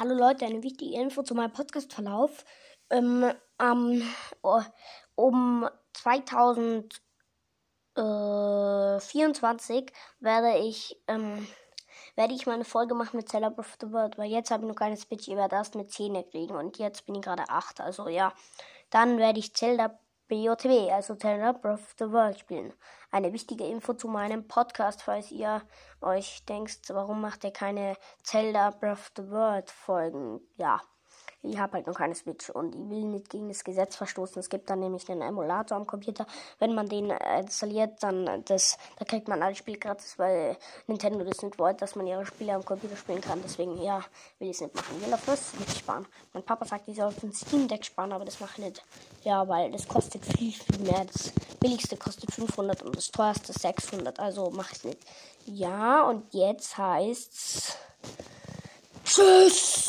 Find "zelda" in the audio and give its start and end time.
19.56-19.98, 28.22-28.70